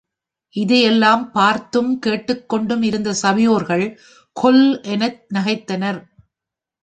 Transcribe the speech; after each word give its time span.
இதையெல்லாம் 0.55 1.31
பார்த்தும் 1.31 1.99
கேட்டுக்கொண்டும் 2.05 2.81
இருந்த 2.81 3.13
சபையோர்கள் 3.13 3.85
கொல் 4.35 4.63
என 4.85 5.01
நகைத்தனர்! 5.33 6.01